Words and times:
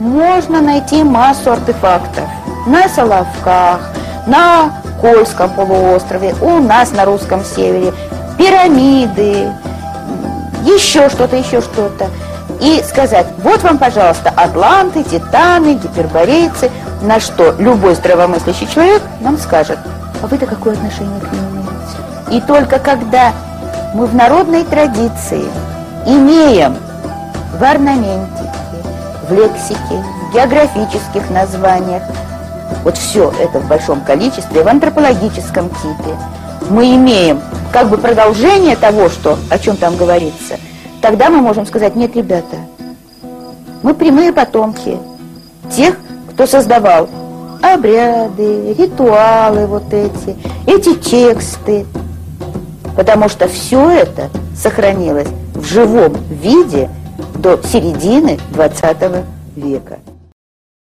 можно 0.00 0.62
найти 0.62 1.04
массу 1.04 1.52
артефактов 1.52 2.24
на 2.66 2.88
Соловках, 2.88 3.90
на 4.26 4.72
Кольском 5.00 5.50
полуострове, 5.50 6.34
у 6.40 6.58
нас 6.58 6.92
на 6.92 7.04
русском 7.04 7.44
севере, 7.44 7.92
пирамиды, 8.36 9.52
еще 10.64 11.08
что-то, 11.10 11.36
еще 11.36 11.60
что-то. 11.60 12.08
И 12.60 12.82
сказать, 12.86 13.26
вот 13.38 13.62
вам, 13.62 13.78
пожалуйста, 13.78 14.30
атланты, 14.34 15.02
титаны, 15.04 15.74
гиперборейцы, 15.74 16.70
на 17.02 17.20
что 17.20 17.54
любой 17.58 17.94
здравомыслящий 17.94 18.68
человек 18.68 19.02
нам 19.20 19.38
скажет, 19.38 19.78
а 20.22 20.26
вы-то 20.26 20.46
какое 20.46 20.74
отношение 20.74 21.20
к 21.20 21.32
ним 21.32 21.42
имеете? 21.52 22.36
И 22.36 22.40
только 22.46 22.78
когда 22.78 23.32
мы 23.94 24.06
в 24.06 24.14
народной 24.14 24.64
традиции 24.64 25.44
имеем 26.06 26.76
в 27.58 27.62
орнаментике, 27.62 28.39
в 29.30 29.32
лексике, 29.32 30.02
в 30.28 30.34
географических 30.34 31.30
названиях, 31.30 32.02
вот 32.84 32.96
все 32.98 33.32
это 33.40 33.60
в 33.60 33.68
большом 33.68 34.00
количестве, 34.00 34.62
в 34.62 34.68
антропологическом 34.68 35.70
типе, 35.70 36.16
мы 36.68 36.94
имеем 36.96 37.40
как 37.72 37.88
бы 37.88 37.96
продолжение 37.96 38.76
того, 38.76 39.08
что, 39.08 39.38
о 39.48 39.58
чем 39.58 39.76
там 39.76 39.96
говорится, 39.96 40.56
тогда 41.00 41.30
мы 41.30 41.38
можем 41.38 41.64
сказать, 41.64 41.94
нет, 41.94 42.16
ребята, 42.16 42.56
мы 43.82 43.94
прямые 43.94 44.32
потомки 44.32 44.98
тех, 45.74 45.96
кто 46.32 46.46
создавал 46.46 47.08
обряды, 47.62 48.74
ритуалы 48.74 49.66
вот 49.66 49.92
эти, 49.92 50.36
эти 50.66 50.94
тексты, 50.94 51.86
потому 52.96 53.28
что 53.28 53.46
все 53.48 53.90
это 53.90 54.28
сохранилось 54.56 55.28
в 55.54 55.64
живом 55.64 56.16
виде 56.28 56.90
до 57.40 57.58
середины 57.66 58.38
20 58.50 59.24
века. 59.56 59.98